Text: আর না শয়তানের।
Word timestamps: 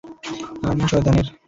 আর 0.63 0.73
না 0.77 0.85
শয়তানের। 0.87 1.27